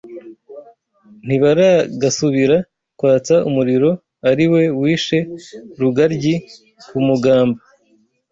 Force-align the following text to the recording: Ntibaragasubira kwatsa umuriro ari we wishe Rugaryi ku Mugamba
Ntibaragasubira 1.25 2.57
kwatsa 2.99 3.35
umuriro 3.49 3.89
ari 4.29 4.45
we 4.53 4.63
wishe 4.81 5.17
Rugaryi 5.79 6.35
ku 6.87 6.97
Mugamba 7.07 7.59